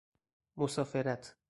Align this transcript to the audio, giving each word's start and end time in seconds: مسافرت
مسافرت 0.57 1.35